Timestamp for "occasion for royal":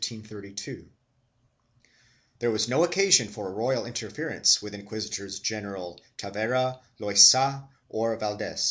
2.83-3.85